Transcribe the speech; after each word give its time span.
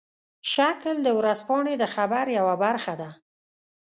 شکل 0.51 0.95
د 1.03 1.07
ورځپاڼې 1.19 1.73
د 1.77 1.83
خبر 1.95 2.25
یوه 2.37 2.55
برخه 2.63 2.93
ده. 3.01 3.09